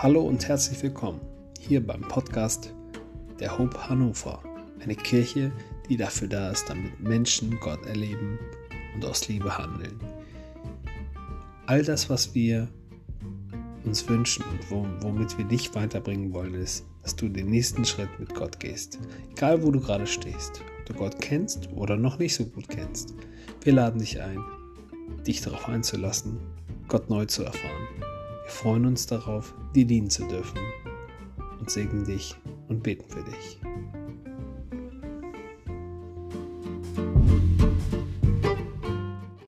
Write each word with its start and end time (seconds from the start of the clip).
Hallo 0.00 0.20
und 0.20 0.46
herzlich 0.46 0.80
willkommen 0.84 1.20
hier 1.58 1.84
beim 1.84 2.02
Podcast 2.02 2.72
der 3.40 3.58
Hope 3.58 3.88
Hannover. 3.88 4.40
Eine 4.80 4.94
Kirche, 4.94 5.50
die 5.88 5.96
dafür 5.96 6.28
da 6.28 6.52
ist, 6.52 6.70
damit 6.70 7.00
Menschen 7.00 7.58
Gott 7.58 7.84
erleben 7.84 8.38
und 8.94 9.04
aus 9.04 9.26
Liebe 9.26 9.58
handeln. 9.58 9.98
All 11.66 11.82
das, 11.82 12.08
was 12.08 12.32
wir 12.32 12.68
uns 13.84 14.08
wünschen 14.08 14.44
und 14.70 15.02
womit 15.02 15.36
wir 15.36 15.46
dich 15.46 15.74
weiterbringen 15.74 16.32
wollen, 16.32 16.54
ist, 16.54 16.86
dass 17.02 17.16
du 17.16 17.28
den 17.28 17.50
nächsten 17.50 17.84
Schritt 17.84 18.20
mit 18.20 18.32
Gott 18.36 18.60
gehst. 18.60 19.00
Egal, 19.32 19.64
wo 19.64 19.72
du 19.72 19.80
gerade 19.80 20.06
stehst, 20.06 20.62
ob 20.78 20.86
du 20.86 20.94
Gott 20.94 21.20
kennst 21.20 21.70
oder 21.72 21.96
noch 21.96 22.20
nicht 22.20 22.36
so 22.36 22.44
gut 22.44 22.68
kennst. 22.68 23.14
Wir 23.62 23.72
laden 23.72 23.98
dich 23.98 24.22
ein, 24.22 24.38
dich 25.26 25.40
darauf 25.40 25.68
einzulassen, 25.68 26.38
Gott 26.86 27.10
neu 27.10 27.24
zu 27.24 27.42
erfahren. 27.42 27.87
Wir 28.48 28.54
freuen 28.54 28.86
uns 28.86 29.06
darauf, 29.06 29.52
dir 29.74 29.84
dienen 29.84 30.08
zu 30.08 30.26
dürfen 30.26 30.58
und 31.60 31.70
segnen 31.70 32.06
dich 32.06 32.34
und 32.68 32.82
beten 32.82 33.06
für 33.06 33.22
dich. 33.22 33.60